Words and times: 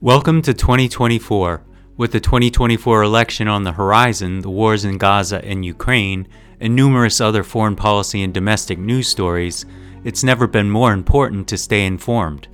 Welcome 0.00 0.42
to 0.42 0.54
2024. 0.54 1.64
With 1.96 2.12
the 2.12 2.20
2024 2.20 3.02
election 3.02 3.48
on 3.48 3.64
the 3.64 3.72
horizon, 3.72 4.42
the 4.42 4.48
wars 4.48 4.84
in 4.84 4.96
Gaza 4.96 5.44
and 5.44 5.64
Ukraine, 5.64 6.28
and 6.60 6.76
numerous 6.76 7.20
other 7.20 7.42
foreign 7.42 7.74
policy 7.74 8.22
and 8.22 8.32
domestic 8.32 8.78
news 8.78 9.08
stories, 9.08 9.66
it's 10.04 10.22
never 10.22 10.46
been 10.46 10.70
more 10.70 10.92
important 10.92 11.48
to 11.48 11.58
stay 11.58 11.84
informed. 11.84 12.46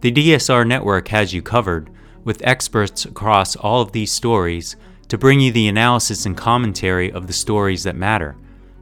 The 0.00 0.10
DSR 0.10 0.66
network 0.66 1.08
has 1.08 1.34
you 1.34 1.42
covered, 1.42 1.90
with 2.24 2.40
experts 2.42 3.04
across 3.04 3.56
all 3.56 3.82
of 3.82 3.92
these 3.92 4.10
stories, 4.10 4.76
to 5.08 5.18
bring 5.18 5.38
you 5.38 5.52
the 5.52 5.68
analysis 5.68 6.24
and 6.24 6.34
commentary 6.34 7.12
of 7.12 7.26
the 7.26 7.34
stories 7.34 7.82
that 7.82 7.94
matter. 7.94 8.36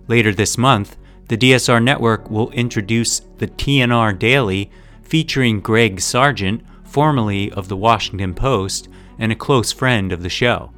Later 0.06 0.32
this 0.32 0.56
month, 0.56 0.96
the 1.26 1.36
DSR 1.36 1.82
network 1.82 2.30
will 2.30 2.52
introduce 2.52 3.22
the 3.38 3.48
TNR 3.48 4.16
Daily 4.16 4.70
featuring 5.02 5.58
Greg 5.58 6.00
Sargent 6.00 6.64
formerly 6.94 7.50
of 7.50 7.66
the 7.66 7.76
Washington 7.76 8.32
Post 8.32 8.88
and 9.18 9.32
a 9.32 9.34
close 9.34 9.72
friend 9.72 10.12
of 10.12 10.22
the 10.22 10.28
show. 10.28 10.70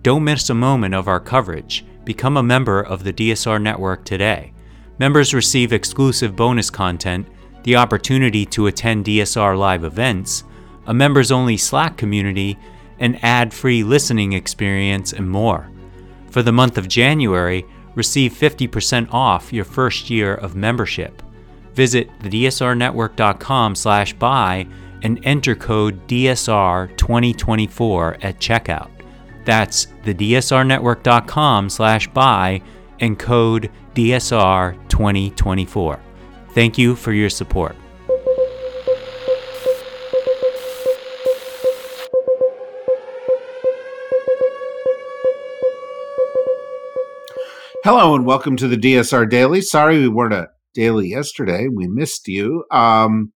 Don't 0.00 0.22
miss 0.22 0.48
a 0.48 0.54
moment 0.54 0.94
of 0.94 1.08
our 1.08 1.18
coverage. 1.18 1.84
Become 2.04 2.36
a 2.36 2.42
member 2.42 2.80
of 2.80 3.02
the 3.02 3.12
DSR 3.12 3.60
network 3.60 4.04
today. 4.04 4.52
Members 5.00 5.34
receive 5.34 5.72
exclusive 5.72 6.36
bonus 6.36 6.70
content, 6.70 7.26
the 7.64 7.74
opportunity 7.74 8.46
to 8.46 8.68
attend 8.68 9.06
DSR 9.06 9.58
live 9.58 9.82
events, 9.82 10.44
a 10.86 10.94
members 10.94 11.32
only 11.32 11.56
Slack 11.56 11.96
community, 11.96 12.56
an 13.00 13.16
ad 13.16 13.52
free 13.52 13.82
listening 13.82 14.34
experience, 14.34 15.12
and 15.12 15.28
more. 15.28 15.68
For 16.30 16.44
the 16.44 16.52
month 16.52 16.78
of 16.78 16.86
January, 16.86 17.66
receive 17.96 18.34
50% 18.34 19.12
off 19.12 19.52
your 19.52 19.64
first 19.64 20.10
year 20.10 20.32
of 20.32 20.54
membership. 20.54 21.22
Visit 21.74 22.08
thedsrnetwork.com 22.20 23.74
slash 23.74 24.12
buy 24.12 24.68
and 25.02 25.20
enter 25.24 25.54
code 25.54 26.06
DSR2024 26.08 28.24
at 28.24 28.38
checkout. 28.38 28.90
That's 29.44 29.86
thedsrnetwork.com 30.04 31.70
slash 31.70 32.08
buy 32.08 32.60
and 33.00 33.18
code 33.18 33.70
DSR2024. 33.94 36.00
Thank 36.50 36.78
you 36.78 36.94
for 36.96 37.12
your 37.12 37.30
support. 37.30 37.76
Hello 47.84 48.14
and 48.16 48.26
welcome 48.26 48.56
to 48.56 48.66
the 48.66 48.76
DSR 48.76 49.30
Daily. 49.30 49.60
Sorry 49.60 50.00
we 50.00 50.08
weren't 50.08 50.34
a 50.34 50.48
daily 50.74 51.08
yesterday. 51.08 51.68
We 51.68 51.86
missed 51.86 52.26
you. 52.26 52.64
Um, 52.72 53.32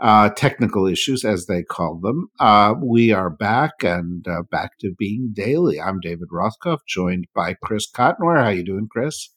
uh, 0.00 0.30
technical 0.30 0.86
issues, 0.86 1.24
as 1.24 1.46
they 1.46 1.62
call 1.62 1.98
them. 1.98 2.28
Uh, 2.38 2.74
we 2.82 3.12
are 3.12 3.30
back 3.30 3.82
and 3.82 4.26
uh, 4.28 4.42
back 4.50 4.78
to 4.80 4.94
being 4.98 5.30
daily. 5.32 5.80
I'm 5.80 6.00
David 6.00 6.28
Rothkopf, 6.32 6.80
joined 6.86 7.26
by 7.34 7.54
Chris 7.62 7.90
Cotnor. 7.90 8.42
How 8.42 8.50
you 8.50 8.64
doing, 8.64 8.88
Chris? 8.90 9.30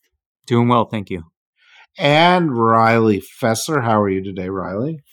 Doing 0.45 0.67
well, 0.67 0.85
thank 0.85 1.09
you. 1.09 1.23
And 1.97 2.57
Riley 2.57 3.21
Fesser. 3.21 3.83
How 3.83 4.01
are 4.01 4.09
you 4.09 4.23
today, 4.23 4.49
Riley? 4.49 5.03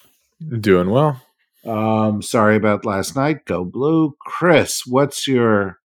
Doing 0.61 0.91
well. 0.91 1.21
Um, 1.65 2.23
sorry 2.23 2.57
about 2.57 2.85
last 2.85 3.17
night. 3.17 3.45
Go 3.45 3.65
blue, 3.65 4.15
Chris. 4.21 4.83
What's 4.87 5.27
your 5.27 5.79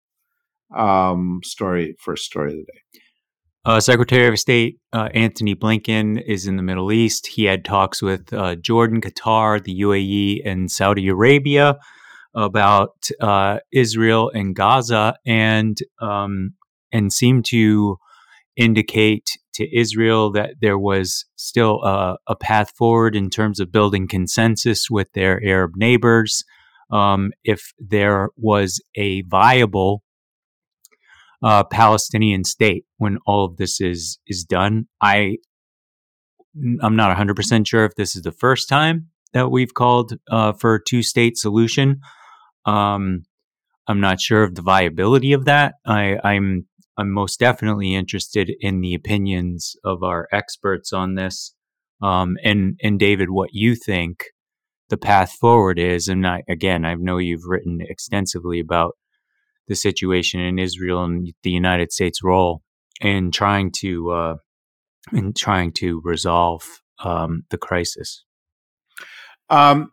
um, 0.75 1.41
story? 1.43 1.95
First 1.99 2.25
story 2.25 2.51
of 2.51 2.57
the 2.57 2.63
day. 2.63 3.01
Uh, 3.65 3.79
Secretary 3.79 4.27
of 4.27 4.37
State 4.37 4.79
uh, 4.91 5.07
Antony 5.13 5.55
Blinken 5.55 6.21
is 6.27 6.47
in 6.47 6.57
the 6.57 6.63
Middle 6.63 6.91
East. 6.91 7.27
He 7.27 7.45
had 7.45 7.63
talks 7.63 8.01
with 8.01 8.33
uh, 8.33 8.55
Jordan, 8.55 8.99
Qatar, 8.99 9.63
the 9.63 9.79
UAE, 9.79 10.41
and 10.45 10.69
Saudi 10.69 11.07
Arabia 11.07 11.77
about 12.35 13.07
uh, 13.21 13.59
Israel 13.71 14.29
and 14.33 14.53
Gaza, 14.53 15.15
and 15.25 15.77
um, 16.01 16.55
and 16.91 17.13
seemed 17.13 17.45
to 17.45 17.97
indicate 18.57 19.29
to 19.53 19.77
Israel 19.77 20.31
that 20.33 20.55
there 20.59 20.77
was 20.77 21.25
still 21.37 21.81
a, 21.83 22.17
a, 22.27 22.35
path 22.35 22.71
forward 22.75 23.15
in 23.15 23.29
terms 23.29 23.59
of 23.59 23.71
building 23.71 24.07
consensus 24.07 24.89
with 24.89 25.11
their 25.13 25.43
Arab 25.43 25.71
neighbors. 25.75 26.43
Um, 26.91 27.31
if 27.43 27.71
there 27.79 28.29
was 28.35 28.81
a 28.95 29.21
viable 29.21 30.03
uh, 31.43 31.63
Palestinian 31.65 32.43
state 32.43 32.85
when 32.97 33.17
all 33.25 33.45
of 33.45 33.57
this 33.57 33.81
is 33.81 34.19
is 34.27 34.43
done. 34.43 34.87
I 35.01 35.37
I'm 36.81 36.95
not 36.95 37.09
100 37.09 37.35
percent 37.35 37.67
sure 37.67 37.85
if 37.85 37.95
this 37.95 38.15
is 38.15 38.21
the 38.21 38.31
first 38.31 38.69
time 38.69 39.09
that 39.33 39.49
we've 39.49 39.73
called 39.73 40.13
uh, 40.31 40.53
for 40.53 40.75
a 40.75 40.83
two 40.83 41.03
state 41.03 41.37
solution. 41.37 41.99
Um, 42.65 43.23
I'm 43.87 43.99
not 43.99 44.21
sure 44.21 44.43
of 44.43 44.55
the 44.55 44.61
viability 44.61 45.33
of 45.33 45.45
that. 45.45 45.75
I, 45.85 46.17
I'm 46.23 46.67
I'm 46.97 47.11
most 47.11 47.39
definitely 47.39 47.95
interested 47.95 48.53
in 48.59 48.81
the 48.81 48.93
opinions 48.93 49.75
of 49.83 50.03
our 50.03 50.27
experts 50.31 50.93
on 50.93 51.15
this. 51.15 51.53
Um, 52.01 52.37
and 52.43 52.79
and 52.81 52.99
David, 52.99 53.29
what 53.29 53.49
you 53.53 53.75
think 53.75 54.25
the 54.89 54.97
path 54.97 55.33
forward 55.33 55.79
is, 55.79 56.07
and 56.07 56.25
I, 56.27 56.43
again, 56.47 56.85
I 56.85 56.93
know 56.95 57.17
you've 57.17 57.45
written 57.45 57.79
extensively 57.81 58.59
about 58.59 58.95
the 59.67 59.75
situation 59.75 60.39
in 60.39 60.59
Israel 60.59 61.03
and 61.03 61.33
the 61.43 61.51
United 61.51 61.91
States' 61.91 62.23
role 62.23 62.61
in 63.01 63.31
trying 63.31 63.71
to 63.79 64.11
uh, 64.11 64.35
in 65.11 65.33
trying 65.33 65.71
to 65.73 66.01
resolve 66.03 66.63
um, 67.03 67.43
the 67.49 67.57
crisis? 67.57 68.23
Um, 69.49 69.91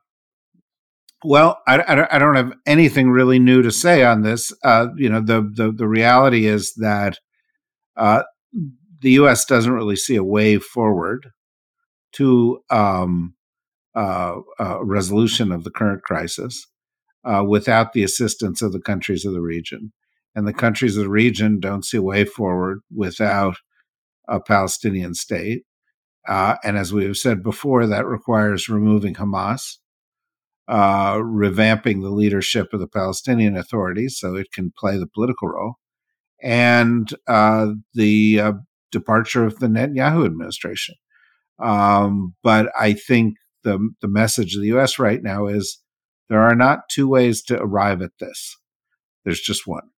well, 1.25 1.59
I, 1.67 2.07
I, 2.11 2.19
don't 2.19 2.37
have 2.37 2.53
anything 2.67 3.11
really 3.11 3.39
new 3.39 3.61
to 3.61 3.71
say 3.71 4.05
on 4.05 4.23
this. 4.23 4.53
Uh, 4.65 4.87
you 4.97 5.11
know, 5.11 5.21
the, 5.21 5.43
the 5.55 5.73
the 5.73 5.89
reality 5.89 6.47
is 6.47 6.73
that 6.77 7.19
uh, 7.97 8.23
the 9.01 9.11
U.S. 9.13 9.45
doesn't 9.45 9.73
really 9.73 9.97
see 9.97 10.17
a 10.17 10.25
way 10.25 10.59
forward 10.59 11.31
to 12.13 12.61
um, 12.71 13.35
uh, 13.95 14.39
resolution 14.83 15.53
of 15.53 15.65
the 15.65 15.71
current 15.71 16.03
crisis 16.03 16.67
uh, 17.25 17.45
without 17.47 17.93
the 17.93 18.03
assistance 18.03 18.63
of 18.63 18.73
the 18.73 18.81
countries 18.81 19.25
of 19.25 19.33
the 19.33 19.41
region. 19.41 19.93
And 20.35 20.47
the 20.47 20.55
countries 20.55 20.97
of 20.97 21.05
the 21.05 21.11
region 21.11 21.61
don't 21.61 21.85
see 21.85 21.97
a 21.97 22.03
way 22.03 22.25
forward 22.25 22.81
without 22.95 23.57
a 24.29 24.41
Palestinian 24.41 25.15
state. 25.15 25.65
Uh, 26.29 26.57
and 26.63 26.77
as 26.77 26.93
we 26.93 27.05
have 27.05 27.17
said 27.17 27.43
before, 27.43 27.87
that 27.87 28.07
requires 28.07 28.69
removing 28.69 29.15
Hamas, 29.15 29.79
uh, 30.69 31.15
revamping 31.15 32.03
the 32.03 32.11
leadership 32.11 32.73
of 32.73 32.81
the 32.81 32.87
Palestinian 32.87 33.57
Authority 33.57 34.09
so 34.09 34.37
it 34.37 34.53
can 34.53 34.73
play 34.79 34.99
the 34.99 35.09
political 35.09 35.49
role, 35.49 35.75
and 36.43 37.13
uh, 37.27 37.69
the 37.95 38.41
uh, 38.41 38.53
departure 38.93 39.45
of 39.45 39.59
the 39.59 39.67
Netanyahu 39.67 40.25
administration. 40.25 40.95
Um, 41.59 42.35
but 42.43 42.71
I 42.79 42.93
think 42.93 43.35
the 43.65 43.91
the 44.01 44.09
message 44.09 44.55
of 44.55 44.63
the 44.63 44.69
U.S. 44.69 44.99
right 44.99 45.23
now 45.23 45.47
is 45.47 45.83
there 46.31 46.41
are 46.41 46.55
not 46.55 46.89
two 46.89 47.09
ways 47.09 47.43
to 47.43 47.61
arrive 47.61 48.01
at 48.01 48.19
this. 48.21 48.57
There's 49.25 49.41
just 49.41 49.67
one, 49.67 49.91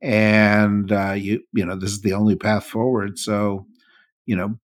and 0.00 0.90
uh, 0.90 1.12
you 1.12 1.44
you 1.52 1.64
know 1.64 1.76
this 1.76 1.92
is 1.92 2.00
the 2.00 2.14
only 2.14 2.34
path 2.34 2.64
forward. 2.64 3.18
So, 3.18 3.66
you 4.26 4.34
know, 4.34 4.58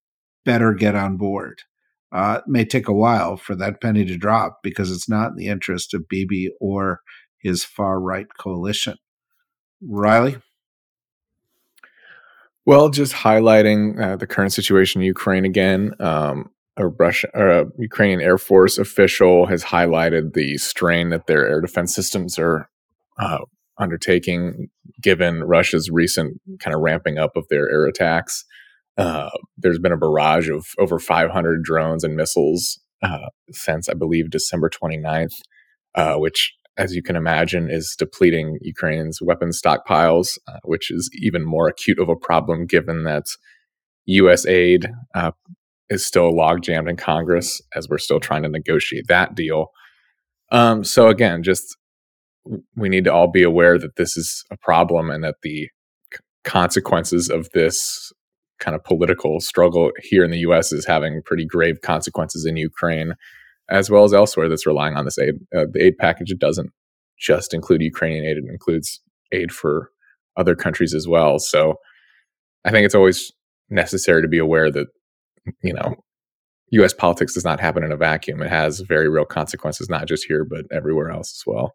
better 0.44 0.72
get 0.72 0.97
on 0.97 1.16
board. 1.16 1.62
Uh, 2.10 2.41
it 2.41 2.50
may 2.50 2.65
take 2.65 2.88
a 2.88 2.93
while 2.93 3.37
for 3.37 3.54
that 3.54 3.82
penny 3.82 4.04
to 4.06 4.16
drop 4.16 4.60
because 4.62 4.91
it's 4.91 5.09
not 5.09 5.32
in 5.32 5.37
the 5.37 5.47
interest 5.47 5.93
of 5.93 6.09
Bibi 6.09 6.50
or 6.59 7.03
his 7.37 7.65
far 7.65 8.00
right 8.00 8.26
coalition. 8.41 8.97
Riley. 9.82 10.38
Well, 12.65 12.88
just 12.88 13.12
highlighting 13.12 14.00
uh, 14.00 14.16
the 14.16 14.26
current 14.26 14.53
situation 14.53 15.03
in 15.03 15.06
Ukraine 15.06 15.44
again. 15.44 15.93
Um, 16.00 16.50
a 16.78 16.89
Russian 16.89 17.31
or 17.34 17.49
a 17.49 17.66
Ukrainian 17.78 18.21
Air 18.21 18.39
Force 18.39 18.78
official 18.78 19.47
has 19.47 19.65
highlighted 19.65 20.34
the 20.34 20.56
strain 20.59 21.11
that 21.11 21.27
their 21.27 21.47
air 21.47 21.61
defense 21.61 21.94
systems 21.94 22.39
are 22.39 22.71
uh, 23.19 23.38
undertaking, 23.79 24.69
given 25.02 25.44
Russia's 25.44 25.91
recent 25.91 26.41
kind 26.61 26.75
of 26.75 26.81
ramping 26.81 27.19
up 27.19 27.37
of 27.37 27.47
their 27.49 27.69
air 27.70 27.87
attacks. 27.87 28.44
Uh, 28.97 29.31
there's 29.56 29.79
been 29.79 29.93
a 29.93 29.97
barrage 29.97 30.49
of 30.49 30.67
over 30.79 30.99
500 30.99 31.62
drones 31.62 32.05
and 32.05 32.17
missiles 32.17 32.81
uh, 33.02 33.29
since, 33.50 33.88
I 33.88 33.94
believe, 33.94 34.31
December 34.31 34.70
29th, 34.70 35.35
uh, 35.94 36.14
which, 36.17 36.52
as 36.76 36.94
you 36.94 37.02
can 37.02 37.17
imagine, 37.17 37.70
is 37.70 37.94
depleting 37.97 38.58
Ukraine's 38.61 39.20
weapons 39.23 39.61
stockpiles, 39.61 40.38
uh, 40.49 40.58
which 40.64 40.91
is 40.91 41.11
even 41.14 41.44
more 41.44 41.69
acute 41.69 41.99
of 42.00 42.08
a 42.08 42.17
problem 42.17 42.67
given 42.67 43.05
that 43.05 43.26
U.S. 44.06 44.47
aid 44.47 44.91
uh, 45.14 45.31
is 45.90 46.05
still 46.05 46.35
log 46.35 46.62
jammed 46.62 46.88
in 46.88 46.96
Congress 46.96 47.61
as 47.75 47.88
we're 47.88 47.99
still 47.99 48.20
trying 48.20 48.43
to 48.43 48.49
negotiate 48.49 49.06
that 49.08 49.35
deal. 49.35 49.69
Um, 50.50 50.85
so 50.85 51.08
again, 51.08 51.43
just 51.43 51.76
we 52.76 52.88
need 52.88 53.05
to 53.05 53.12
all 53.12 53.31
be 53.31 53.43
aware 53.43 53.79
that 53.79 53.96
this 53.96 54.17
is 54.17 54.44
a 54.50 54.56
problem 54.56 55.11
and 55.11 55.23
that 55.25 55.37
the 55.43 55.69
consequences 56.44 57.29
of 57.29 57.49
this 57.52 58.12
kind 58.58 58.75
of 58.75 58.82
political 58.85 59.40
struggle 59.40 59.93
here 60.02 60.25
in 60.25 60.31
the 60.31 60.38
U.S. 60.38 60.73
is 60.73 60.87
having 60.87 61.23
pretty 61.25 61.44
grave 61.44 61.81
consequences 61.82 62.44
in 62.44 62.56
Ukraine, 62.56 63.14
as 63.69 63.90
well 63.90 64.05
as 64.05 64.14
elsewhere 64.14 64.49
that's 64.49 64.67
relying 64.67 64.96
on 64.96 65.05
this 65.05 65.19
aid. 65.19 65.35
Uh, 65.55 65.67
the 65.70 65.85
aid 65.85 65.99
package 65.99 66.35
doesn't 66.38 66.70
just 67.19 67.55
include 67.55 67.82
Ukrainian 67.82 68.25
aid; 68.25 68.38
it 68.38 68.44
includes 68.50 69.00
aid 69.32 69.52
for 69.52 69.90
other 70.37 70.55
countries 70.55 70.94
as 70.94 71.06
well. 71.06 71.38
So 71.38 71.75
I 72.64 72.70
think 72.70 72.87
it's 72.87 72.94
always 72.94 73.32
necessary 73.70 74.23
to 74.23 74.29
be 74.29 74.38
aware 74.38 74.70
that 74.70 74.87
you 75.62 75.73
know 75.73 75.95
U.S. 76.71 76.93
politics 76.93 77.35
does 77.35 77.45
not 77.45 77.61
happen 77.61 77.83
in 77.85 77.93
a 77.93 77.97
vacuum. 77.97 78.43
It 78.43 78.50
has 78.50 78.81
very 78.81 79.09
real 79.09 79.25
consequences, 79.25 79.89
not 79.89 80.06
just 80.06 80.27
here 80.27 80.45
but 80.45 80.67
everywhere 80.71 81.11
else 81.11 81.33
as 81.33 81.47
well. 81.47 81.75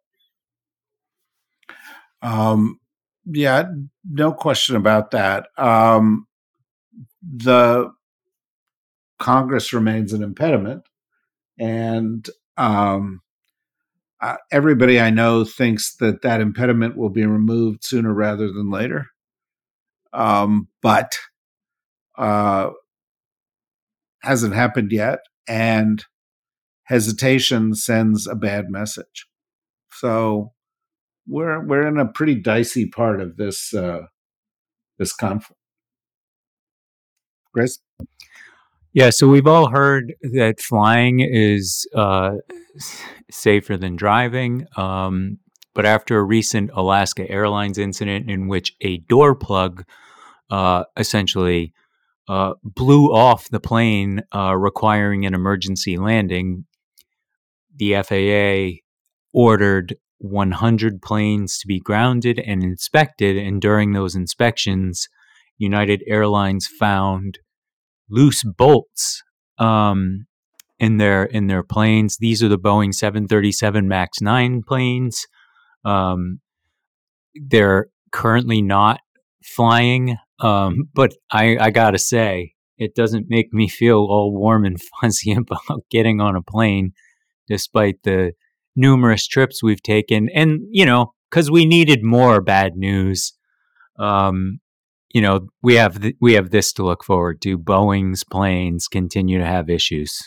Um, 2.22 2.80
yeah, 3.25 3.66
no 4.10 4.31
question 4.31 4.75
about 4.75 5.12
that. 5.12 5.48
Um, 5.58 6.28
the 7.22 7.92
Congress 9.20 9.74
remains 9.74 10.14
an 10.14 10.24
impediment, 10.24 10.84
and 11.58 12.30
um, 12.58 13.22
uh, 14.22 14.38
everybody 14.52 15.00
I 15.00 15.10
know 15.10 15.44
thinks 15.44 15.96
that 15.98 16.22
that 16.22 16.40
impediment 16.42 16.96
will 16.96 17.10
be 17.10 17.25
removed 17.25 17.84
sooner 17.84 18.14
rather 18.14 18.52
than 18.52 18.70
later. 18.70 19.08
Um, 20.14 20.68
but 20.81 21.18
uh, 22.18 22.70
hasn't 24.24 24.56
happened 24.56 24.92
yet, 24.92 25.20
and 25.48 26.04
hesitation 26.84 27.74
sends 27.75 28.28
a 28.28 28.36
bad 28.36 28.70
message. 28.70 29.28
So 29.92 30.54
we're 31.28 31.66
we're 31.66 31.88
in 31.88 31.98
a 31.98 32.08
pretty 32.08 32.36
dicey 32.36 32.88
part 32.88 33.22
of 33.22 33.38
this 33.38 33.74
uh, 33.74 34.08
this 34.98 35.14
conflict. 35.14 35.60
Chris. 37.54 37.80
Yeah, 38.94 39.10
so 39.10 39.28
we've 39.28 39.48
all 39.48 39.70
heard 39.70 40.14
that 40.22 40.60
flying 40.60 41.20
is 41.20 41.88
uh, 41.96 42.36
safer 43.31 43.75
than 43.75 43.96
driving. 43.96 44.68
Um, 44.75 45.40
but 45.74 45.86
after 45.86 46.20
a 46.20 46.24
recent 46.24 46.70
Alaska 46.74 47.30
Airlines 47.30 47.80
incident 47.80 48.30
in 48.30 48.48
which 48.48 48.75
a 48.81 48.98
door 48.98 49.34
plug 49.34 49.84
uh, 50.52 50.84
essentially 50.98 51.74
uh, 52.28 52.54
blew 52.64 53.14
off 53.14 53.50
the 53.50 53.60
plane, 53.60 54.22
uh, 54.36 54.56
requiring 54.56 55.25
an 55.25 55.34
emergency 55.34 55.98
landing, 55.98 56.66
the 57.75 57.96
FAA 58.04 58.80
ordered 59.34 59.96
100 60.20 61.02
planes 61.02 61.58
to 61.60 61.68
be 61.68 61.80
grounded 61.80 62.40
and 62.40 62.64
inspected. 62.64 63.38
And 63.38 63.62
during 63.62 63.92
those 63.92 64.16
inspections, 64.16 65.08
United 65.58 66.04
Airlines 66.08 66.68
found 66.80 67.40
loose 68.10 68.44
bolts 68.44 69.22
um, 69.58 70.25
in 70.80 70.98
their 70.98 71.24
in 71.24 71.48
their 71.48 71.64
planes. 71.64 72.18
These 72.18 72.42
are 72.44 72.50
the 72.50 72.60
Boeing 72.60 72.94
737 72.94 73.88
Max 73.88 74.22
9 74.22 74.64
planes. 74.68 75.25
Um, 75.84 76.40
they're 77.36 77.88
currently 78.12 78.62
not 78.62 79.00
flying, 79.44 80.18
um, 80.44 80.90
but 80.94 81.13
I, 81.31 81.57
I 81.57 81.72
gotta 81.72 81.98
say, 81.98 82.54
it 82.78 82.95
doesn't 82.95 83.28
make 83.30 83.54
me 83.54 83.69
feel 83.69 83.98
all 83.98 84.34
warm 84.34 84.66
and 84.66 84.78
fuzzy 85.01 85.31
about 85.31 85.84
getting 85.90 86.22
on 86.22 86.36
a 86.36 86.42
plane, 86.42 86.94
despite 87.48 88.04
the 88.04 88.34
numerous 88.75 89.25
trips 89.25 89.63
we've 89.63 89.84
taken, 89.84 90.30
and 90.36 90.60
you 90.69 90.86
know, 90.86 91.13
because 91.30 91.50
we 91.50 91.66
needed 91.66 92.04
more 92.04 92.42
bad 92.42 92.75
news. 92.75 93.34
Um, 93.98 94.60
you 95.13 95.22
know, 95.22 95.48
we 95.62 95.75
have 95.75 96.01
th- 96.01 96.16
we 96.19 96.34
have 96.34 96.50
this 96.50 96.74
to 96.74 96.84
look 96.84 97.04
forward 97.04 97.42
to. 97.44 97.57
Boeing's 97.57 98.24
planes 98.24 98.88
continue 98.88 99.38
to 99.38 99.46
have 99.46 99.69
issues. 99.69 100.19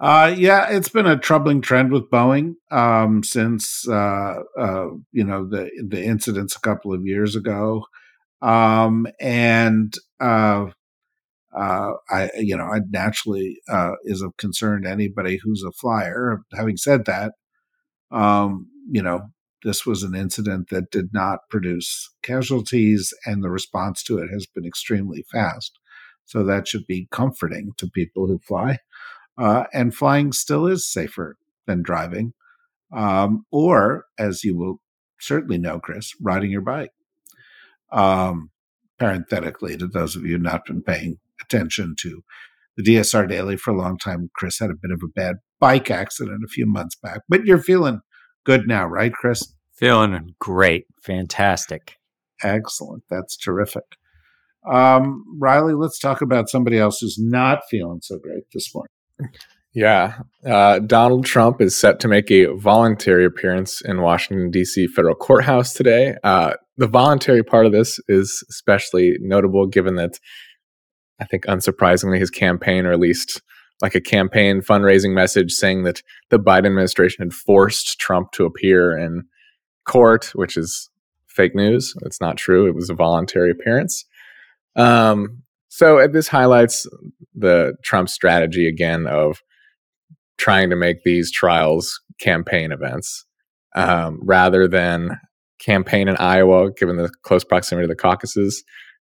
Uh, 0.00 0.34
yeah, 0.36 0.68
it's 0.70 0.88
been 0.88 1.06
a 1.06 1.16
troubling 1.16 1.60
trend 1.60 1.92
with 1.92 2.10
Boeing 2.10 2.54
um, 2.70 3.22
since 3.22 3.86
uh, 3.88 4.40
uh, 4.58 4.86
you 5.12 5.24
know 5.24 5.46
the 5.48 5.70
the 5.86 6.02
incidents 6.02 6.56
a 6.56 6.60
couple 6.60 6.92
of 6.92 7.06
years 7.06 7.36
ago, 7.36 7.84
um, 8.42 9.06
and 9.20 9.94
uh, 10.20 10.66
uh, 11.56 11.92
I, 12.10 12.30
you 12.36 12.56
know, 12.56 12.64
I 12.64 12.80
naturally 12.90 13.58
uh, 13.68 13.92
is 14.04 14.22
of 14.22 14.36
concern 14.36 14.82
to 14.82 14.90
anybody 14.90 15.38
who's 15.42 15.62
a 15.62 15.72
flyer. 15.72 16.42
Having 16.52 16.78
said 16.78 17.04
that, 17.04 17.32
um, 18.10 18.68
you 18.90 19.02
know, 19.02 19.28
this 19.62 19.86
was 19.86 20.02
an 20.02 20.14
incident 20.14 20.68
that 20.70 20.90
did 20.90 21.10
not 21.12 21.40
produce 21.50 22.10
casualties, 22.22 23.14
and 23.24 23.42
the 23.42 23.50
response 23.50 24.02
to 24.04 24.18
it 24.18 24.28
has 24.30 24.46
been 24.46 24.66
extremely 24.66 25.24
fast. 25.30 25.78
So 26.26 26.42
that 26.44 26.66
should 26.68 26.86
be 26.86 27.08
comforting 27.10 27.72
to 27.78 27.88
people 27.88 28.26
who 28.26 28.38
fly. 28.38 28.78
Uh, 29.36 29.64
and 29.72 29.94
flying 29.94 30.32
still 30.32 30.66
is 30.66 30.86
safer 30.86 31.36
than 31.66 31.82
driving, 31.82 32.34
um, 32.92 33.44
or 33.50 34.04
as 34.18 34.44
you 34.44 34.56
will 34.56 34.80
certainly 35.18 35.58
know, 35.58 35.80
Chris, 35.80 36.12
riding 36.20 36.50
your 36.50 36.60
bike. 36.60 36.90
Um, 37.94 38.50
parenthetically, 38.98 39.76
to 39.76 39.86
those 39.86 40.16
of 40.16 40.24
you 40.24 40.38
not 40.38 40.66
been 40.66 40.82
paying 40.82 41.18
attention 41.40 41.94
to 42.00 42.22
the 42.76 42.82
DSR 42.82 43.28
Daily 43.28 43.56
for 43.56 43.70
a 43.70 43.76
long 43.76 43.98
time. 43.98 44.30
Chris 44.34 44.58
had 44.58 44.70
a 44.70 44.74
bit 44.80 44.90
of 44.90 45.00
a 45.02 45.08
bad 45.08 45.36
bike 45.60 45.90
accident 45.90 46.42
a 46.44 46.48
few 46.48 46.66
months 46.66 46.96
back, 46.96 47.20
but 47.28 47.44
you're 47.44 47.58
feeling 47.58 48.00
good 48.44 48.66
now, 48.66 48.86
right, 48.86 49.12
Chris? 49.12 49.54
Feeling 49.76 50.34
great. 50.38 50.86
Fantastic. 51.02 51.96
Excellent. 52.42 53.04
That's 53.10 53.36
terrific. 53.36 53.84
Um, 54.70 55.24
Riley, 55.38 55.74
let's 55.74 55.98
talk 55.98 56.20
about 56.22 56.48
somebody 56.48 56.78
else 56.78 56.98
who's 57.00 57.18
not 57.18 57.60
feeling 57.70 58.00
so 58.02 58.18
great 58.18 58.44
this 58.52 58.74
morning. 58.74 58.90
Yeah. 59.74 60.18
Uh, 60.46 60.78
Donald 60.78 61.24
Trump 61.24 61.60
is 61.60 61.76
set 61.76 61.98
to 62.00 62.08
make 62.08 62.30
a 62.30 62.46
voluntary 62.54 63.24
appearance 63.24 63.80
in 63.80 64.02
Washington, 64.02 64.50
D.C. 64.50 64.86
federal 64.86 65.16
courthouse 65.16 65.72
today. 65.72 66.14
Uh, 66.22 66.54
the 66.76 66.86
voluntary 66.86 67.42
part 67.42 67.66
of 67.66 67.72
this 67.72 67.98
is 68.08 68.44
especially 68.48 69.16
notable 69.20 69.66
given 69.66 69.96
that 69.96 70.18
I 71.20 71.24
think 71.24 71.44
unsurprisingly, 71.46 72.18
his 72.18 72.30
campaign, 72.30 72.86
or 72.86 72.92
at 72.92 73.00
least 73.00 73.42
like 73.82 73.94
a 73.94 74.00
campaign 74.00 74.60
fundraising 74.60 75.12
message 75.12 75.52
saying 75.52 75.82
that 75.84 76.02
the 76.30 76.38
Biden 76.38 76.66
administration 76.66 77.24
had 77.24 77.34
forced 77.34 77.98
Trump 77.98 78.30
to 78.32 78.44
appear 78.44 78.96
in 78.96 79.24
court, 79.84 80.30
which 80.34 80.56
is 80.56 80.90
fake 81.26 81.54
news. 81.54 81.94
It's 82.02 82.20
not 82.20 82.36
true. 82.36 82.68
It 82.68 82.74
was 82.74 82.90
a 82.90 82.94
voluntary 82.94 83.50
appearance. 83.50 84.04
Um, 84.76 85.42
so 85.68 86.06
this 86.06 86.28
highlights 86.28 86.86
the 87.34 87.74
Trump 87.82 88.08
strategy 88.08 88.68
again 88.68 89.06
of 89.08 89.40
trying 90.38 90.70
to 90.70 90.76
make 90.76 91.02
these 91.04 91.30
trials 91.32 92.00
campaign 92.20 92.72
events 92.72 93.24
um, 93.74 94.20
rather 94.22 94.68
than 94.68 95.18
campaign 95.60 96.08
in 96.08 96.16
Iowa, 96.16 96.70
given 96.72 96.96
the 96.96 97.10
close 97.22 97.44
proximity 97.44 97.84
to 97.84 97.92
the 97.92 97.96
caucuses. 97.96 98.62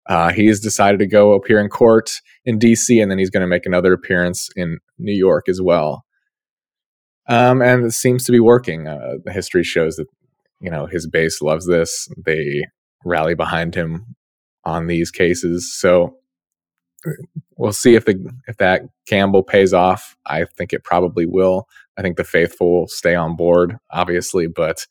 Uh, 0.07 0.31
he's 0.31 0.59
decided 0.59 0.99
to 0.99 1.07
go 1.07 1.33
appear 1.33 1.59
in 1.59 1.67
court 1.67 2.09
in 2.45 2.57
D.C. 2.57 2.99
and 2.99 3.11
then 3.11 3.17
he's 3.17 3.29
going 3.29 3.41
to 3.41 3.47
make 3.47 3.65
another 3.65 3.93
appearance 3.93 4.49
in 4.55 4.79
New 4.97 5.13
York 5.13 5.49
as 5.49 5.61
well. 5.61 6.05
Um, 7.27 7.61
and 7.61 7.85
it 7.85 7.91
seems 7.91 8.23
to 8.25 8.31
be 8.31 8.39
working. 8.39 8.87
Uh, 8.87 9.15
the 9.25 9.33
history 9.33 9.63
shows 9.63 9.97
that 9.97 10.07
you 10.61 10.71
know 10.71 10.85
his 10.85 11.07
base 11.07 11.41
loves 11.41 11.67
this. 11.67 12.07
They 12.25 12.63
rally 13.03 13.35
behind 13.35 13.75
him 13.75 14.15
on 14.63 14.87
these 14.87 15.11
cases. 15.11 15.73
So 15.77 16.15
we'll 17.57 17.73
see 17.73 17.95
if 17.95 18.05
the 18.05 18.31
if 18.47 18.57
that 18.57 18.83
Campbell 19.07 19.43
pays 19.43 19.73
off. 19.73 20.15
I 20.25 20.45
think 20.45 20.73
it 20.73 20.83
probably 20.83 21.25
will. 21.25 21.67
I 21.97 22.01
think 22.01 22.17
the 22.17 22.23
faithful 22.23 22.81
will 22.81 22.87
stay 22.87 23.15
on 23.15 23.35
board, 23.35 23.77
obviously, 23.91 24.47
but 24.47 24.85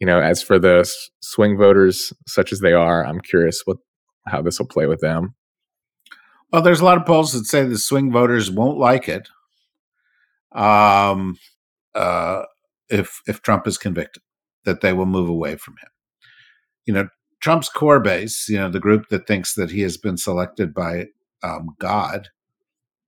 you 0.00 0.06
know, 0.06 0.20
as 0.20 0.42
for 0.42 0.58
the 0.58 0.90
swing 1.20 1.56
voters, 1.56 2.12
such 2.26 2.52
as 2.52 2.60
they 2.60 2.72
are, 2.72 3.04
I'm 3.04 3.20
curious 3.20 3.62
what 3.64 3.78
how 4.26 4.42
this 4.42 4.58
will 4.58 4.66
play 4.66 4.86
with 4.86 5.00
them. 5.00 5.34
Well, 6.52 6.62
there's 6.62 6.80
a 6.80 6.84
lot 6.84 6.98
of 6.98 7.06
polls 7.06 7.32
that 7.32 7.44
say 7.44 7.64
the 7.64 7.78
swing 7.78 8.12
voters 8.12 8.50
won't 8.50 8.78
like 8.78 9.08
it 9.08 9.28
um, 10.56 11.38
uh, 11.94 12.42
if 12.88 13.20
if 13.28 13.42
Trump 13.42 13.66
is 13.66 13.78
convicted, 13.78 14.22
that 14.64 14.80
they 14.80 14.92
will 14.92 15.06
move 15.06 15.28
away 15.28 15.56
from 15.56 15.74
him. 15.74 15.90
You 16.86 16.94
know, 16.94 17.08
Trump's 17.40 17.68
core 17.68 18.00
base, 18.00 18.48
you 18.48 18.58
know, 18.58 18.70
the 18.70 18.80
group 18.80 19.08
that 19.08 19.26
thinks 19.26 19.54
that 19.54 19.70
he 19.70 19.82
has 19.82 19.96
been 19.96 20.16
selected 20.16 20.72
by 20.74 21.06
um, 21.42 21.74
God, 21.78 22.28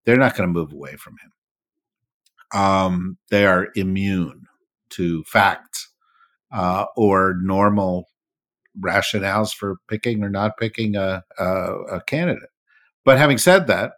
they're 0.04 0.16
not 0.16 0.36
going 0.36 0.48
to 0.48 0.52
move 0.52 0.72
away 0.72 0.96
from 0.96 1.16
him. 1.22 2.60
Um, 2.60 3.18
they 3.30 3.46
are 3.46 3.68
immune 3.74 4.44
to 4.90 5.22
facts 5.24 5.88
uh, 6.50 6.86
or 6.96 7.36
normal 7.42 8.08
rationales 8.80 9.54
for 9.54 9.76
picking 9.88 10.22
or 10.22 10.30
not 10.30 10.56
picking 10.56 10.96
a, 10.96 11.24
a, 11.38 11.44
a 11.44 12.02
candidate. 12.06 12.48
But 13.04 13.18
having 13.18 13.38
said 13.38 13.66
that, 13.66 13.92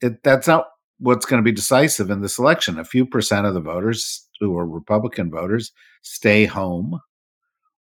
it, 0.00 0.22
that's 0.22 0.46
not 0.46 0.66
what's 0.98 1.26
going 1.26 1.42
to 1.42 1.44
be 1.44 1.52
decisive 1.52 2.10
in 2.10 2.20
this 2.20 2.38
election. 2.38 2.78
A 2.78 2.84
few 2.84 3.06
percent 3.06 3.46
of 3.46 3.54
the 3.54 3.60
voters 3.60 4.28
who 4.40 4.56
are 4.56 4.66
Republican 4.66 5.30
voters 5.30 5.72
stay 6.02 6.44
home 6.44 7.00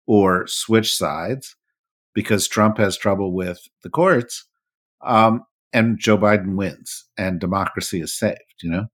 or 0.05 0.47
switch 0.47 0.93
sides 0.95 1.55
because 2.13 2.47
Trump 2.47 2.77
has 2.77 2.97
trouble 2.97 3.33
with 3.33 3.67
the 3.83 3.89
courts, 3.89 4.45
um, 5.05 5.43
and 5.73 5.99
Joe 5.99 6.17
Biden 6.17 6.55
wins, 6.55 7.05
and 7.17 7.39
democracy 7.39 8.01
is 8.01 8.17
saved. 8.17 8.39
You 8.61 8.69
know, 8.71 8.85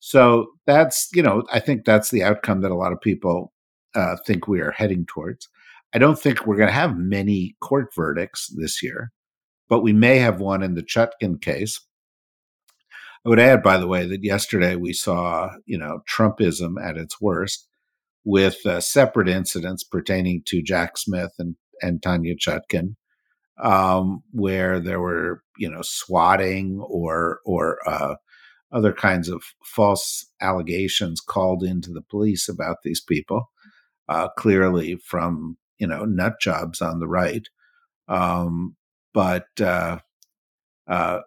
So 0.00 0.48
that's 0.66 1.08
you 1.14 1.22
know 1.22 1.44
I 1.52 1.60
think 1.60 1.84
that's 1.84 2.10
the 2.10 2.22
outcome 2.22 2.60
that 2.62 2.70
a 2.70 2.76
lot 2.76 2.92
of 2.92 3.00
people 3.00 3.52
uh, 3.94 4.16
think 4.26 4.46
we 4.46 4.60
are 4.60 4.72
heading 4.72 5.06
towards. 5.06 5.48
I 5.94 5.98
don't 5.98 6.18
think 6.18 6.46
we're 6.46 6.56
going 6.56 6.68
to 6.68 6.74
have 6.74 6.96
many 6.98 7.56
court 7.60 7.94
verdicts 7.94 8.52
this 8.56 8.82
year, 8.82 9.12
but 9.68 9.82
we 9.82 9.92
may 9.92 10.18
have 10.18 10.40
one 10.40 10.62
in 10.62 10.74
the 10.74 10.82
Chutkan 10.82 11.40
case. 11.40 11.80
I 13.24 13.28
would 13.28 13.40
add, 13.40 13.62
by 13.62 13.78
the 13.78 13.86
way, 13.88 14.06
that 14.06 14.22
yesterday 14.22 14.76
we 14.76 14.92
saw, 14.92 15.50
you 15.64 15.78
know, 15.78 16.00
Trumpism 16.08 16.74
at 16.82 16.96
its 16.96 17.20
worst 17.20 17.66
with 18.24 18.64
uh, 18.66 18.80
separate 18.80 19.28
incidents 19.28 19.82
pertaining 19.84 20.42
to 20.46 20.62
Jack 20.62 20.98
Smith 20.98 21.32
and, 21.38 21.56
and 21.80 22.02
Tanya 22.02 22.34
Chutkan, 22.36 22.96
um, 23.62 24.22
where 24.32 24.80
there 24.80 25.00
were, 25.00 25.42
you 25.56 25.70
know, 25.70 25.82
swatting 25.82 26.80
or, 26.80 27.40
or, 27.44 27.78
uh, 27.88 28.16
other 28.72 28.92
kinds 28.92 29.28
of 29.28 29.42
false 29.64 30.26
allegations 30.40 31.20
called 31.20 31.62
into 31.62 31.90
the 31.92 32.02
police 32.02 32.48
about 32.48 32.78
these 32.82 33.00
people, 33.00 33.50
uh, 34.08 34.28
clearly 34.36 34.96
from 34.96 35.56
you 35.78 35.86
know 35.86 36.04
nut 36.04 36.34
jobs 36.40 36.80
on 36.80 37.00
the 37.00 37.08
right. 37.08 37.48
Um, 38.08 38.76
but 39.14 39.46
uh, 39.60 39.98
uh, 40.88 41.20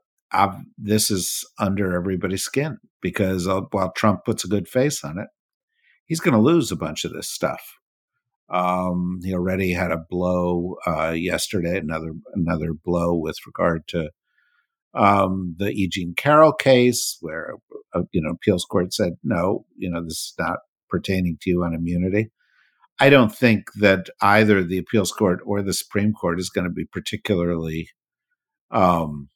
this 0.77 1.09
is 1.09 1.45
under 1.57 1.95
everybody's 1.95 2.43
skin 2.43 2.77
because 3.01 3.47
uh, 3.47 3.61
while 3.71 3.91
Trump 3.93 4.25
puts 4.25 4.43
a 4.43 4.49
good 4.49 4.67
face 4.67 5.03
on 5.03 5.17
it, 5.17 5.27
he's 6.05 6.19
going 6.19 6.35
to 6.35 6.39
lose 6.39 6.71
a 6.71 6.75
bunch 6.75 7.05
of 7.05 7.13
this 7.13 7.29
stuff. 7.29 7.78
Um, 8.51 9.19
he 9.23 9.33
already 9.33 9.73
had 9.73 9.91
a 9.91 10.03
blow 10.09 10.75
uh, 10.87 11.11
yesterday, 11.11 11.77
another 11.77 12.13
another 12.33 12.73
blow 12.73 13.15
with 13.15 13.37
regard 13.45 13.87
to 13.89 14.09
um, 14.93 15.55
the 15.59 15.77
Eugene 15.77 16.13
Carroll 16.15 16.53
case, 16.53 17.17
where 17.21 17.55
uh, 17.93 18.01
you 18.11 18.21
know 18.21 18.31
appeals 18.31 18.65
court 18.65 18.93
said 18.93 19.13
no, 19.23 19.65
you 19.77 19.89
know 19.89 20.03
this 20.03 20.13
is 20.13 20.33
not 20.39 20.59
pertaining 20.89 21.37
to 21.41 21.49
you 21.51 21.63
on 21.63 21.75
immunity. 21.75 22.31
I 22.99 23.09
don't 23.09 23.33
think 23.33 23.71
that 23.75 24.09
either 24.21 24.63
the 24.63 24.77
appeals 24.79 25.11
court 25.11 25.39
or 25.45 25.61
the 25.61 25.73
Supreme 25.73 26.11
Court 26.11 26.39
is 26.39 26.49
going 26.49 26.65
to 26.65 26.71
be 26.71 26.85
particularly 26.85 27.89
um, 28.71 29.29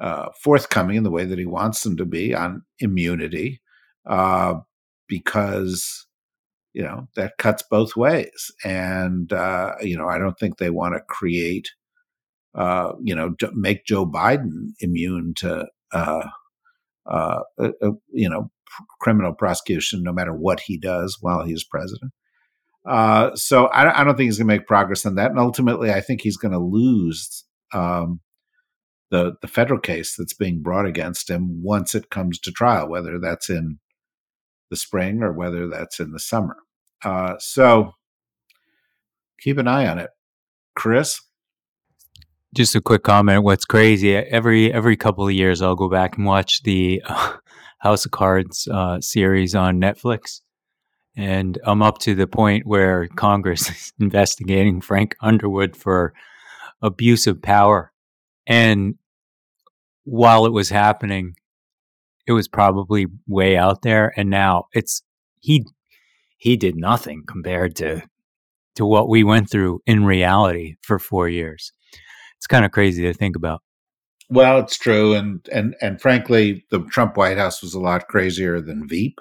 uh, 0.00 0.30
forthcoming 0.42 0.96
in 0.96 1.04
the 1.04 1.10
way 1.10 1.24
that 1.24 1.38
he 1.38 1.46
wants 1.46 1.82
them 1.82 1.96
to 1.96 2.04
be 2.04 2.34
on 2.34 2.62
immunity, 2.80 3.60
uh, 4.06 4.54
because 5.06 6.07
you 6.72 6.82
know 6.82 7.08
that 7.16 7.38
cuts 7.38 7.62
both 7.62 7.96
ways, 7.96 8.52
and 8.64 9.32
uh, 9.32 9.74
you 9.80 9.96
know 9.96 10.08
I 10.08 10.18
don't 10.18 10.38
think 10.38 10.58
they 10.58 10.70
want 10.70 10.94
to 10.94 11.00
create, 11.00 11.70
uh, 12.54 12.92
you 13.02 13.14
know, 13.14 13.34
make 13.54 13.84
Joe 13.86 14.06
Biden 14.06 14.72
immune 14.80 15.34
to, 15.36 15.66
uh, 15.92 16.28
uh, 17.06 17.40
you 18.12 18.28
know, 18.28 18.50
criminal 19.00 19.32
prosecution 19.32 20.02
no 20.02 20.12
matter 20.12 20.34
what 20.34 20.60
he 20.60 20.78
does 20.78 21.18
while 21.20 21.44
he's 21.44 21.64
president. 21.64 22.12
Uh, 22.86 23.34
so 23.34 23.66
I, 23.66 24.00
I, 24.00 24.04
don't 24.04 24.16
think 24.16 24.28
he's 24.28 24.38
going 24.38 24.48
to 24.48 24.54
make 24.54 24.66
progress 24.66 25.04
on 25.04 25.16
that, 25.16 25.30
and 25.30 25.40
ultimately, 25.40 25.92
I 25.92 26.00
think 26.00 26.22
he's 26.22 26.38
going 26.38 26.52
to 26.52 26.58
lose 26.58 27.44
um, 27.72 28.20
the 29.10 29.34
the 29.42 29.48
federal 29.48 29.80
case 29.80 30.14
that's 30.16 30.34
being 30.34 30.62
brought 30.62 30.86
against 30.86 31.28
him 31.28 31.62
once 31.62 31.94
it 31.94 32.10
comes 32.10 32.38
to 32.40 32.52
trial, 32.52 32.88
whether 32.88 33.18
that's 33.18 33.50
in 33.50 33.78
the 34.70 34.76
spring 34.76 35.22
or 35.22 35.32
whether 35.32 35.68
that's 35.68 36.00
in 36.00 36.12
the 36.12 36.20
summer. 36.20 36.56
Uh, 37.04 37.34
so 37.38 37.92
keep 39.40 39.58
an 39.58 39.68
eye 39.68 39.86
on 39.86 39.98
it, 39.98 40.10
Chris. 40.74 41.20
Just 42.54 42.74
a 42.74 42.80
quick 42.80 43.02
comment. 43.02 43.44
What's 43.44 43.64
crazy? 43.64 44.16
Every 44.16 44.72
every 44.72 44.96
couple 44.96 45.26
of 45.26 45.34
years, 45.34 45.60
I'll 45.60 45.76
go 45.76 45.88
back 45.88 46.16
and 46.16 46.26
watch 46.26 46.62
the 46.62 47.02
uh, 47.04 47.36
House 47.78 48.04
of 48.04 48.10
Cards 48.10 48.66
uh, 48.72 49.00
series 49.00 49.54
on 49.54 49.80
Netflix, 49.80 50.40
and 51.14 51.58
I'm 51.64 51.82
up 51.82 51.98
to 51.98 52.14
the 52.14 52.26
point 52.26 52.66
where 52.66 53.06
Congress 53.16 53.68
is 53.70 53.92
investigating 54.00 54.80
Frank 54.80 55.14
Underwood 55.20 55.76
for 55.76 56.14
abuse 56.82 57.26
of 57.26 57.42
power. 57.42 57.92
And 58.46 58.94
while 60.04 60.46
it 60.46 60.52
was 60.52 60.70
happening, 60.70 61.36
it 62.28 62.32
was 62.32 62.46
probably 62.46 63.06
way 63.26 63.56
out 63.56 63.82
there. 63.82 64.12
And 64.16 64.28
now 64.28 64.66
it's 64.74 65.02
he 65.40 65.64
he 66.36 66.56
did 66.56 66.76
nothing 66.76 67.24
compared 67.26 67.74
to 67.76 68.02
to 68.76 68.86
what 68.86 69.08
we 69.08 69.24
went 69.24 69.50
through 69.50 69.80
in 69.86 70.04
reality 70.04 70.76
for 70.82 71.00
four 71.00 71.28
years. 71.28 71.72
It's 72.36 72.46
kind 72.46 72.64
of 72.64 72.70
crazy 72.70 73.02
to 73.02 73.14
think 73.14 73.34
about. 73.34 73.62
Well, 74.30 74.58
it's 74.58 74.76
true, 74.76 75.14
and 75.14 75.40
and 75.50 75.74
and 75.80 76.00
frankly, 76.00 76.66
the 76.70 76.80
Trump 76.84 77.16
White 77.16 77.38
House 77.38 77.62
was 77.62 77.72
a 77.74 77.80
lot 77.80 78.08
crazier 78.08 78.60
than 78.60 78.86
Veep. 78.86 79.18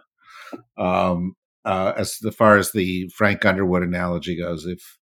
Um, 0.78 1.36
uh, 1.64 1.94
as 1.98 2.18
far 2.38 2.58
as 2.58 2.72
the 2.72 3.10
Frank 3.16 3.46
Underwood 3.46 3.84
analogy 3.84 4.38
goes, 4.38 4.66
if 4.66 4.98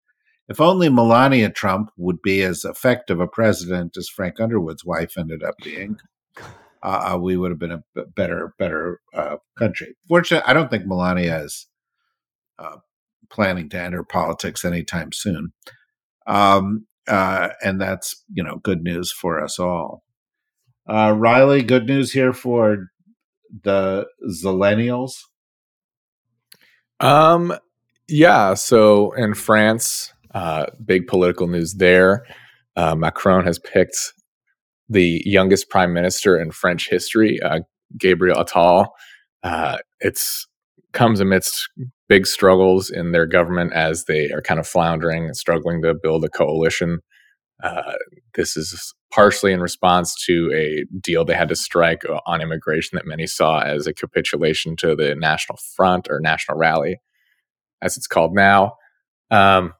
if 0.49 0.59
only 0.59 0.89
Melania 0.89 1.49
Trump 1.49 1.89
would 1.97 2.21
be 2.21 2.43
as 2.43 2.65
effective 2.65 3.21
a 3.21 3.27
president 3.27 3.95
as 3.95 4.09
Frank 4.09 4.41
Underwood's 4.41 4.83
wife 4.83 5.17
ended 5.17 5.41
up 5.41 5.55
being, 5.63 5.97
uh, 6.83 7.13
uh 7.13 7.17
we 7.17 7.37
would 7.37 7.51
have 7.51 7.59
been 7.59 7.71
a 7.71 7.83
better 8.15 8.53
better 8.57 8.99
uh, 9.13 9.37
country. 9.57 9.95
Fortunately, 10.07 10.47
I 10.47 10.53
don't 10.53 10.69
think 10.69 10.85
Melania 10.85 11.43
is 11.43 11.67
uh, 12.59 12.77
planning 13.29 13.69
to 13.69 13.79
enter 13.79 14.03
politics 14.03 14.65
anytime 14.65 15.11
soon, 15.11 15.53
um, 16.27 16.85
uh, 17.07 17.49
and 17.63 17.79
that's 17.79 18.23
you 18.31 18.43
know 18.43 18.57
good 18.57 18.83
news 18.83 19.11
for 19.11 19.43
us 19.43 19.59
all. 19.59 20.03
Riley, 20.87 21.63
good 21.63 21.85
news 21.87 22.11
here 22.11 22.33
for 22.33 22.89
the 23.63 24.07
Zillennials. 24.29 25.13
Um, 26.99 27.53
yeah. 28.07 28.53
So 28.53 29.11
in 29.13 29.33
France, 29.33 30.13
uh, 30.33 30.67
big 30.83 31.07
political 31.07 31.47
news 31.47 31.75
there. 31.75 32.25
Uh, 32.75 32.95
Macron 32.95 33.45
has 33.45 33.59
picked 33.59 34.13
the 34.93 35.21
youngest 35.25 35.69
prime 35.69 35.93
minister 35.93 36.39
in 36.39 36.51
French 36.51 36.89
history, 36.89 37.41
uh, 37.41 37.59
Gabriel 37.97 38.43
Attal. 38.43 38.87
Uh, 39.43 39.77
it's 39.99 40.47
comes 40.93 41.19
amidst 41.19 41.69
big 42.07 42.27
struggles 42.27 42.89
in 42.89 43.11
their 43.11 43.25
government 43.25 43.73
as 43.73 44.05
they 44.05 44.31
are 44.31 44.41
kind 44.41 44.59
of 44.59 44.67
floundering 44.67 45.25
and 45.25 45.35
struggling 45.35 45.81
to 45.81 45.93
build 45.93 46.23
a 46.23 46.29
coalition. 46.29 46.99
Uh, 47.63 47.93
this 48.35 48.55
is 48.55 48.93
partially 49.11 49.51
in 49.51 49.59
response 49.59 50.15
to 50.25 50.51
a 50.53 50.85
deal 50.99 51.25
they 51.25 51.33
had 51.33 51.49
to 51.49 51.55
strike 51.55 52.03
on 52.27 52.41
immigration 52.41 52.95
that 52.95 53.07
many 53.07 53.25
saw 53.25 53.61
as 53.61 53.87
a 53.87 53.93
capitulation 53.93 54.75
to 54.75 54.95
the 54.95 55.15
National 55.15 55.57
Front 55.75 56.07
or 56.09 56.19
National 56.19 56.57
Rally, 56.57 56.99
as 57.81 57.97
it's 57.97 58.07
called 58.07 58.35
now. 58.35 58.73
Um, 59.31 59.73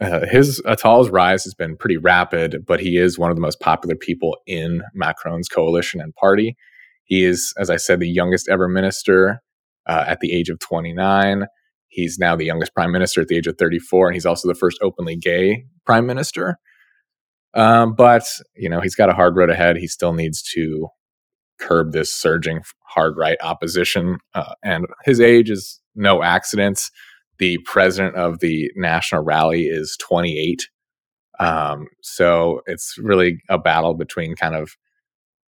uh, 0.00 0.26
his 0.26 0.60
Attal's 0.64 1.10
rise 1.10 1.44
has 1.44 1.54
been 1.54 1.76
pretty 1.76 1.96
rapid, 1.96 2.64
but 2.66 2.80
he 2.80 2.96
is 2.96 3.18
one 3.18 3.30
of 3.30 3.36
the 3.36 3.40
most 3.40 3.60
popular 3.60 3.96
people 3.96 4.36
in 4.46 4.82
Macron's 4.94 5.48
coalition 5.48 6.00
and 6.00 6.14
party. 6.14 6.56
He 7.04 7.24
is, 7.24 7.52
as 7.58 7.70
I 7.70 7.76
said, 7.76 8.00
the 8.00 8.08
youngest 8.08 8.48
ever 8.48 8.68
minister 8.68 9.40
uh, 9.86 10.04
at 10.06 10.20
the 10.20 10.32
age 10.32 10.50
of 10.50 10.60
29. 10.60 11.46
He's 11.88 12.18
now 12.18 12.36
the 12.36 12.44
youngest 12.44 12.74
prime 12.74 12.92
minister 12.92 13.22
at 13.22 13.28
the 13.28 13.36
age 13.36 13.46
of 13.46 13.56
34, 13.58 14.08
and 14.08 14.14
he's 14.14 14.26
also 14.26 14.46
the 14.46 14.54
first 14.54 14.78
openly 14.82 15.16
gay 15.16 15.64
prime 15.84 16.06
minister. 16.06 16.58
Um, 17.54 17.94
but 17.96 18.24
you 18.54 18.68
know, 18.68 18.80
he's 18.80 18.94
got 18.94 19.08
a 19.08 19.14
hard 19.14 19.36
road 19.36 19.50
ahead. 19.50 19.76
He 19.78 19.88
still 19.88 20.12
needs 20.12 20.42
to 20.54 20.88
curb 21.58 21.92
this 21.92 22.14
surging 22.14 22.60
hard 22.84 23.16
right 23.16 23.38
opposition, 23.42 24.18
uh, 24.34 24.54
and 24.62 24.86
his 25.04 25.20
age 25.20 25.50
is 25.50 25.80
no 25.96 26.22
accident. 26.22 26.90
The 27.38 27.58
president 27.64 28.16
of 28.16 28.40
the 28.40 28.70
National 28.76 29.22
Rally 29.22 29.66
is 29.66 29.96
28. 30.00 30.68
Um, 31.40 31.86
so 32.02 32.62
it's 32.66 32.96
really 32.98 33.40
a 33.48 33.58
battle 33.58 33.94
between 33.94 34.34
kind 34.34 34.56
of 34.56 34.72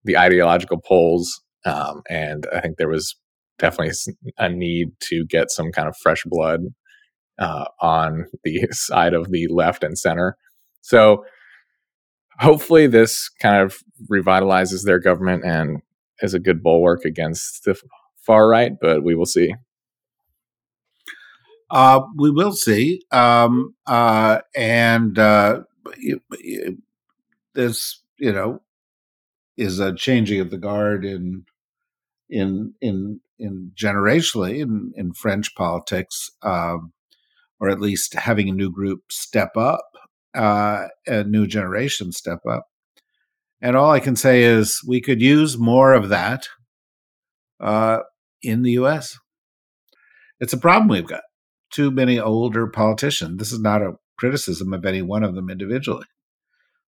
the 0.04 0.16
ideological 0.16 0.80
poles, 0.80 1.42
um, 1.66 2.02
and 2.08 2.46
I 2.54 2.60
think 2.60 2.76
there 2.76 2.88
was 2.88 3.16
definitely 3.58 3.94
a 4.38 4.48
need 4.48 4.88
to 5.00 5.24
get 5.26 5.50
some 5.50 5.72
kind 5.72 5.88
of 5.88 5.96
fresh 5.96 6.22
blood 6.26 6.60
uh, 7.38 7.66
on 7.80 8.26
the 8.44 8.66
side 8.72 9.14
of 9.14 9.30
the 9.30 9.46
left 9.48 9.84
and 9.84 9.98
center. 9.98 10.36
So 10.80 11.24
hopefully 12.38 12.86
this 12.86 13.28
kind 13.40 13.62
of 13.62 13.78
revitalizes 14.10 14.84
their 14.84 14.98
government 14.98 15.44
and 15.44 15.80
is 16.20 16.34
a 16.34 16.40
good 16.40 16.62
bulwark 16.62 17.04
against 17.04 17.64
the 17.64 17.80
far 18.20 18.48
right, 18.48 18.72
but 18.80 19.02
we 19.02 19.14
will 19.14 19.26
see. 19.26 19.54
Uh, 21.74 22.02
we 22.16 22.30
will 22.32 22.54
see. 22.54 23.02
Um, 23.12 23.76
uh, 23.86 24.40
and 24.56 25.18
uh, 25.18 25.62
this, 27.54 28.02
you 28.18 28.32
know, 28.32 28.62
is 29.56 29.80
a 29.80 29.94
changing 29.94 30.40
of 30.40 30.50
the 30.50 30.58
guard 30.58 31.04
in 31.04 31.44
in 32.30 32.74
in 32.80 33.20
in 33.38 33.72
generationally 33.76 34.60
in, 34.60 34.92
in 34.96 35.12
French 35.14 35.54
politics, 35.56 36.30
um, 36.42 36.92
or 37.60 37.68
at 37.70 37.80
least 37.80 38.14
having 38.14 38.48
a 38.48 38.52
new 38.52 38.70
group 38.70 39.02
step 39.12 39.56
up 39.56 39.84
uh, 40.34 40.88
a 41.08 41.24
new 41.24 41.46
generation 41.46 42.12
step 42.12 42.40
up. 42.50 42.66
And 43.62 43.76
all 43.76 43.90
I 43.92 44.00
can 44.00 44.16
say 44.16 44.44
is 44.44 44.82
we 44.86 45.00
could 45.02 45.22
use 45.22 45.58
more 45.58 45.94
of 45.94 46.10
that. 46.10 46.48
uh, 47.60 48.00
in 48.42 48.62
the 48.62 48.72
U.S. 48.72 49.18
It's 50.40 50.52
a 50.52 50.58
problem 50.58 50.88
we've 50.88 51.06
got. 51.06 51.22
Too 51.74 51.90
many 51.90 52.20
older 52.20 52.68
politicians. 52.68 53.38
This 53.38 53.50
is 53.50 53.60
not 53.60 53.82
a 53.82 53.94
criticism 54.16 54.72
of 54.72 54.84
any 54.84 55.02
one 55.02 55.24
of 55.24 55.34
them 55.34 55.50
individually, 55.50 56.06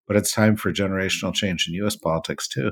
but 0.08 0.15
it's 0.15 0.32
time 0.32 0.56
for 0.56 0.72
generational 0.72 1.34
change 1.34 1.68
in 1.68 1.74
U.S. 1.75 1.96
politics 1.96 2.48
too. 2.48 2.72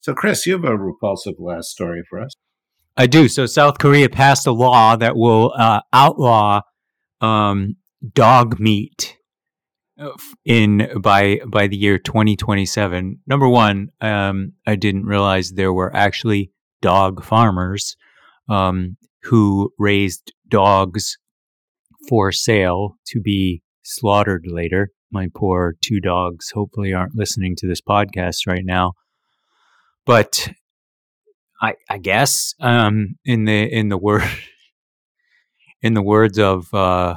So, 0.00 0.12
Chris, 0.12 0.44
you 0.44 0.54
have 0.54 0.64
a 0.64 0.76
repulsive 0.76 1.34
last 1.38 1.68
story 1.68 2.02
for 2.10 2.20
us. 2.20 2.32
I 2.96 3.06
do. 3.06 3.28
So, 3.28 3.46
South 3.46 3.78
Korea 3.78 4.08
passed 4.08 4.44
a 4.48 4.50
law 4.50 4.96
that 4.96 5.14
will 5.14 5.52
uh, 5.56 5.82
outlaw 5.92 6.62
um, 7.20 7.76
dog 8.12 8.58
meat 8.58 9.16
uh, 10.00 10.10
in 10.44 10.88
by 11.00 11.40
by 11.46 11.68
the 11.68 11.76
year 11.76 11.98
2027. 11.98 13.20
Number 13.28 13.48
one, 13.48 13.90
um, 14.00 14.54
I 14.66 14.74
didn't 14.74 15.06
realize 15.06 15.52
there 15.52 15.72
were 15.72 15.94
actually 15.94 16.50
dog 16.80 17.24
farmers 17.24 17.96
um, 18.48 18.96
who 19.22 19.72
raised 19.78 20.32
dogs 20.52 21.18
for 22.08 22.30
sale 22.30 22.96
to 23.06 23.20
be 23.20 23.62
slaughtered 23.82 24.46
later. 24.46 24.90
My 25.10 25.28
poor 25.34 25.74
two 25.80 25.98
dogs 25.98 26.50
hopefully 26.54 26.92
aren't 26.92 27.16
listening 27.16 27.56
to 27.56 27.66
this 27.66 27.80
podcast 27.80 28.46
right 28.46 28.64
now. 28.64 28.92
But 30.06 30.50
I, 31.60 31.74
I 31.88 31.98
guess 31.98 32.54
um, 32.60 33.16
in 33.24 33.44
the 33.44 33.62
in 33.62 33.88
the 33.88 33.98
word 33.98 34.22
in 35.82 35.94
the 35.94 36.02
words 36.02 36.38
of 36.38 36.72
uh, 36.74 37.16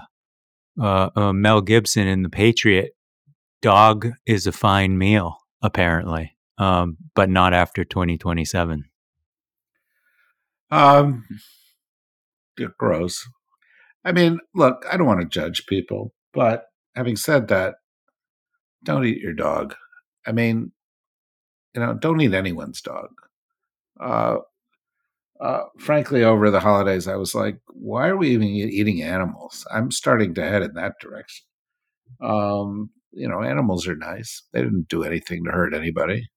uh, 0.81 1.09
uh, 1.15 1.33
Mel 1.33 1.61
Gibson 1.61 2.07
in 2.07 2.23
The 2.23 2.29
Patriot, 2.29 2.91
dog 3.61 4.11
is 4.25 4.47
a 4.47 4.51
fine 4.51 4.97
meal 4.97 5.37
apparently, 5.61 6.35
um, 6.57 6.97
but 7.15 7.29
not 7.29 7.53
after 7.53 7.83
2027. 7.83 8.85
Um, 10.71 11.23
gross. 12.77 13.27
I 14.03 14.11
mean, 14.11 14.39
look, 14.53 14.85
I 14.91 14.97
don't 14.97 15.07
want 15.07 15.21
to 15.21 15.27
judge 15.27 15.65
people, 15.67 16.13
but 16.33 16.65
having 16.95 17.15
said 17.15 17.47
that, 17.47 17.75
don't 18.83 19.05
eat 19.05 19.19
your 19.19 19.33
dog. 19.33 19.75
I 20.27 20.31
mean, 20.31 20.71
you 21.73 21.81
know, 21.81 21.93
don't 21.93 22.21
eat 22.21 22.33
anyone's 22.33 22.81
dog. 22.81 23.09
Uh, 23.99 24.37
uh, 25.39 25.63
frankly, 25.79 26.23
over 26.23 26.49
the 26.49 26.59
holidays, 26.59 27.07
I 27.07 27.15
was 27.15 27.35
like, 27.35 27.59
why 27.67 28.07
are 28.07 28.17
we 28.17 28.29
even 28.29 28.47
eating 28.47 29.01
animals? 29.01 29.65
I'm 29.71 29.91
starting 29.91 30.33
to 30.35 30.43
head 30.43 30.61
in 30.61 30.73
that 30.75 30.93
direction. 31.01 31.45
Um, 32.21 32.91
you 33.11 33.27
know, 33.27 33.41
animals 33.41 33.87
are 33.87 33.95
nice. 33.95 34.43
They 34.53 34.61
didn't 34.61 34.87
do 34.87 35.03
anything 35.03 35.43
to 35.43 35.51
hurt 35.51 35.73
anybody. 35.73 36.29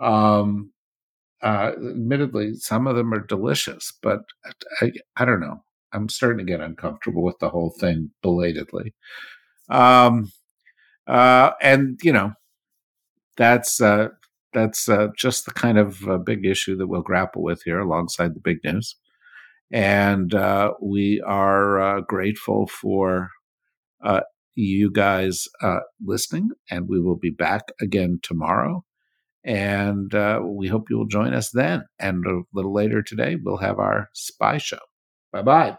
Um, 0.00 0.72
uh, 1.42 1.72
admittedly, 1.76 2.54
some 2.54 2.86
of 2.86 2.96
them 2.96 3.12
are 3.12 3.20
delicious, 3.20 3.92
but 4.02 4.20
I, 4.80 4.92
I 5.16 5.24
don't 5.24 5.40
know. 5.40 5.62
I'm 5.92 6.08
starting 6.08 6.44
to 6.44 6.50
get 6.50 6.60
uncomfortable 6.60 7.22
with 7.22 7.38
the 7.38 7.50
whole 7.50 7.74
thing 7.78 8.10
belatedly. 8.22 8.94
Um, 9.68 10.32
uh, 11.06 11.52
and 11.62 11.98
you 12.02 12.12
know, 12.12 12.32
that's 13.36 13.80
uh, 13.80 14.08
that's 14.52 14.88
uh, 14.88 15.08
just 15.16 15.44
the 15.44 15.52
kind 15.52 15.78
of 15.78 16.08
uh, 16.08 16.18
big 16.18 16.46
issue 16.46 16.76
that 16.76 16.86
we'll 16.86 17.02
grapple 17.02 17.42
with 17.42 17.62
here, 17.64 17.78
alongside 17.78 18.34
the 18.34 18.40
big 18.40 18.58
news. 18.64 18.96
And 19.70 20.34
uh, 20.34 20.72
we 20.80 21.22
are 21.26 21.80
uh, 21.80 22.00
grateful 22.00 22.66
for 22.66 23.30
uh, 24.02 24.22
you 24.54 24.90
guys 24.90 25.46
uh, 25.62 25.80
listening, 26.04 26.50
and 26.70 26.88
we 26.88 27.00
will 27.00 27.16
be 27.16 27.30
back 27.30 27.72
again 27.80 28.20
tomorrow. 28.22 28.85
And 29.46 30.12
uh, 30.14 30.40
we 30.42 30.66
hope 30.66 30.90
you 30.90 30.98
will 30.98 31.06
join 31.06 31.32
us 31.32 31.50
then. 31.50 31.84
And 31.98 32.26
a 32.26 32.42
little 32.52 32.74
later 32.74 33.00
today, 33.00 33.36
we'll 33.36 33.58
have 33.58 33.78
our 33.78 34.10
spy 34.12 34.58
show. 34.58 34.80
Bye 35.32 35.42
bye. 35.42 35.76